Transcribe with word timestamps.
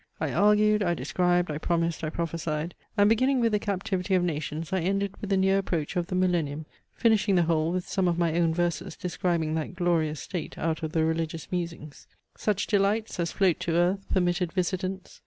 I 0.19 0.31
argued, 0.33 0.81
I 0.81 0.95
described, 0.95 1.51
I 1.51 1.59
promised, 1.59 2.03
I 2.03 2.09
prophesied; 2.09 2.73
and 2.97 3.07
beginning 3.07 3.39
with 3.39 3.51
the 3.51 3.59
captivity 3.59 4.15
of 4.15 4.23
nations 4.23 4.73
I 4.73 4.79
ended 4.79 5.13
with 5.21 5.29
the 5.29 5.37
near 5.37 5.59
approach 5.59 5.95
of 5.95 6.07
the 6.07 6.15
millennium, 6.15 6.65
finishing 6.95 7.35
the 7.35 7.43
whole 7.43 7.71
with 7.71 7.87
some 7.87 8.07
of 8.07 8.17
my 8.17 8.33
own 8.39 8.51
verses 8.51 8.95
describing 8.97 9.53
that 9.53 9.75
glorious 9.75 10.19
state 10.19 10.57
out 10.57 10.81
of 10.81 10.93
the 10.93 11.05
Religious 11.05 11.51
Musings: 11.51 12.07
Such 12.35 12.65
delights 12.65 13.19
As 13.19 13.31
float 13.31 13.59
to 13.59 13.73
earth, 13.75 13.99
permitted 14.11 14.51
visitants! 14.51 15.19